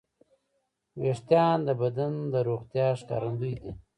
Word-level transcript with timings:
وېښتيان 1.01 1.57
د 1.67 1.69
بدن 1.81 2.13
د 2.33 2.35
روغتیا 2.47 2.87
ښکارندوی 2.99 3.53
دي. 3.61 3.71